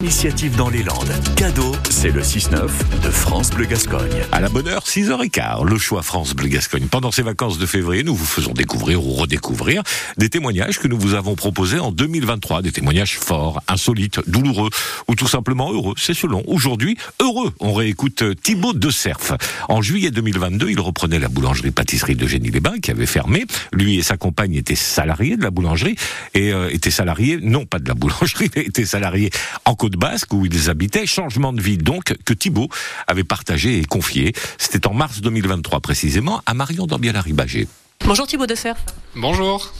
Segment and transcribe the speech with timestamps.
[0.00, 1.12] Initiative dans les Landes.
[1.34, 2.68] Cadeau, c'est le 6-9
[3.02, 4.22] de France Bleu Gascogne.
[4.30, 6.86] À la bonne heure, 6h15, le choix France Bleu Gascogne.
[6.86, 9.82] Pendant ces vacances de février, nous vous faisons découvrir ou redécouvrir
[10.16, 12.62] des témoignages que nous vous avons proposés en 2023.
[12.62, 14.70] Des témoignages forts, insolites, douloureux
[15.08, 15.94] ou tout simplement heureux.
[15.96, 16.44] C'est selon.
[16.46, 17.52] Aujourd'hui, heureux.
[17.58, 19.32] On réécoute Thibaut de Cerf.
[19.68, 23.46] En juillet 2022, il reprenait la boulangerie-pâtisserie de Génie-les-Bains qui avait fermé.
[23.72, 25.96] Lui et sa compagne étaient salariés de la boulangerie
[26.34, 29.30] et euh, étaient salariés, non pas de la boulangerie, mais étaient salariés
[29.64, 31.06] en Côte Basque où ils habitaient.
[31.06, 32.68] Changement de vie donc que Thibault
[33.06, 34.34] avait partagé et confié.
[34.58, 37.68] C'était en mars 2023 précisément à Marion Dambiala-Ribagé.
[38.04, 38.76] Bonjour Thibaut de Cerf.
[39.16, 39.72] Bonjour.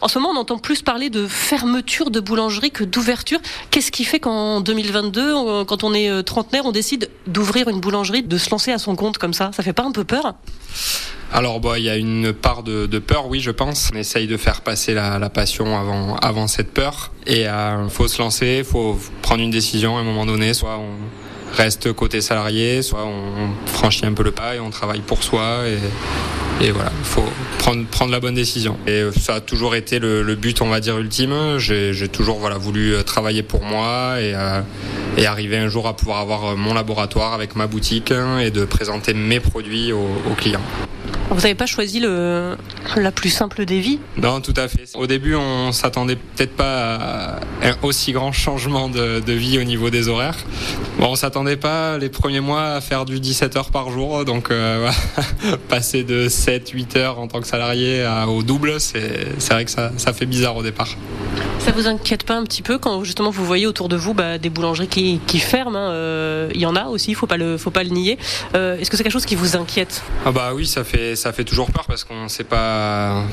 [0.00, 3.38] En ce moment, on entend plus parler de fermeture de boulangerie que d'ouverture.
[3.70, 8.38] Qu'est-ce qui fait qu'en 2022, quand on est trentenaire, on décide d'ouvrir une boulangerie, de
[8.38, 9.52] se lancer à son compte comme ça?
[9.54, 10.34] Ça fait pas un peu peur?
[11.34, 13.90] Alors, bah, il y a une part de, peur, oui, je pense.
[13.94, 17.10] On essaye de faire passer la, passion avant, cette peur.
[17.26, 20.52] Et il euh, faut se lancer, il faut prendre une décision à un moment donné.
[20.52, 25.00] Soit on reste côté salarié, soit on franchit un peu le pas et on travaille
[25.00, 25.60] pour soi.
[26.60, 27.24] Et, voilà, il faut
[27.58, 28.76] prendre, la bonne décision.
[28.86, 31.56] Et ça a toujours été le, but, on va dire, ultime.
[31.56, 34.60] J'ai toujours voulu travailler pour moi et, euh,
[35.26, 39.40] arriver un jour à pouvoir avoir mon laboratoire avec ma boutique et de présenter mes
[39.40, 40.60] produits aux clients.
[41.32, 42.56] Vous n'avez pas choisi le,
[42.94, 44.84] la plus simple des vies Non, tout à fait.
[44.94, 49.88] Au début, on s'attendait peut-être pas à un aussi grand changement de, vie au niveau
[49.88, 50.36] des horaires.
[51.02, 54.52] Bon, on s'attendait pas les premiers mois à faire du 17 heures par jour, donc
[54.52, 54.88] euh,
[55.68, 59.90] passer de 7-8 heures en tant que salarié à, au double, c'est vrai que ça,
[59.96, 60.90] ça fait bizarre au départ.
[61.58, 64.38] Ça vous inquiète pas un petit peu quand justement vous voyez autour de vous bah,
[64.38, 67.36] des boulangeries qui, qui ferment hein, euh, Il y en a aussi, il faut pas
[67.36, 68.16] le, faut pas le nier.
[68.54, 70.02] Euh, Est-ce que c'est quelque chose qui vous inquiète?
[70.24, 73.24] Ah bah oui, ça fait, ça fait toujours peur parce qu'on ne sait pas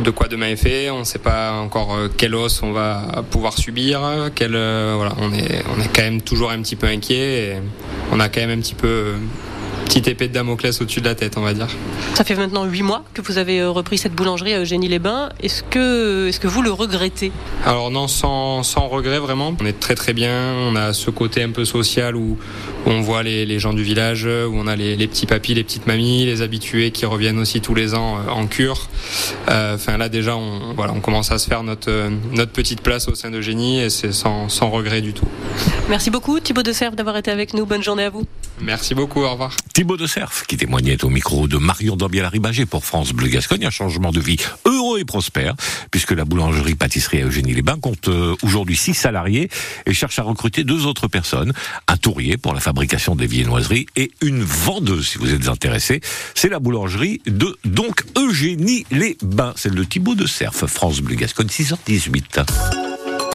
[0.00, 3.56] de quoi demain est fait, on ne sait pas encore quelle os on va pouvoir
[3.56, 7.05] subir, voilà, on est, on est quand même toujours un petit peu inquiet.
[7.10, 7.54] Et
[8.12, 9.14] on a quand même un petit peu
[9.86, 11.68] petite épée de Damoclès au-dessus de la tête, on va dire.
[12.14, 15.30] Ça fait maintenant huit mois que vous avez repris cette boulangerie à Eugénie-les-Bains.
[15.42, 17.32] Est-ce que, est-ce que vous le regrettez?
[17.64, 19.56] Alors non, sans, sans regret vraiment.
[19.60, 20.54] On est très très bien.
[20.54, 22.36] On a ce côté un peu social où,
[22.84, 25.54] où on voit les, les, gens du village, où on a les, les, petits papis,
[25.54, 28.88] les petites mamies, les habitués qui reviennent aussi tous les ans en cure.
[29.46, 33.08] Enfin euh, là déjà, on, voilà, on commence à se faire notre, notre petite place
[33.08, 35.28] au sein d'Eugénie et c'est sans, sans regret du tout.
[35.88, 37.66] Merci beaucoup Thibaut de Serve d'avoir été avec nous.
[37.66, 38.26] Bonne journée à vous.
[38.60, 39.54] Merci beaucoup, au revoir.
[39.74, 43.70] Thibaut de Cerf, qui témoignait au micro de Marion Dambiel-Ribagé pour France Bleu Gascogne, un
[43.70, 45.54] changement de vie heureux et prospère,
[45.90, 48.08] puisque la boulangerie-pâtisserie à Eugénie-les-Bains compte
[48.42, 49.50] aujourd'hui six salariés
[49.84, 51.52] et cherche à recruter deux autres personnes,
[51.86, 56.00] un tourrier pour la fabrication des viennoiseries et une vendeuse, si vous êtes intéressé.
[56.34, 59.52] C'est la boulangerie de, donc, Eugénie-les-Bains.
[59.56, 62.95] C'est le Thibaut de Cerf, France Bleu Gascogne, 6h18.